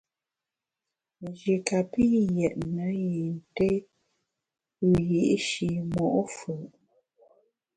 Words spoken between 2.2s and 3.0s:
yètne